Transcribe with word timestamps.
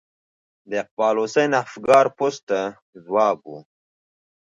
د 0.69 0.71
اقبال 0.83 1.15
حسین 1.23 1.51
افګار 1.63 2.05
پوسټ 2.17 2.41
ته 2.49 2.59
ځواب 3.03 3.37
و. 3.49 3.51